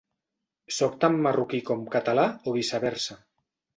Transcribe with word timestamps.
Sóc 0.77 0.95
tan 1.03 1.19
marroquí 1.27 1.59
com 1.67 1.83
català 1.97 2.25
o 2.49 2.55
viceversa. 2.57 3.19